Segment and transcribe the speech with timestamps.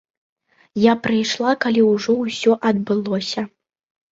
[0.83, 3.41] Я прыйшла, калі ўжо ўсё адбылося.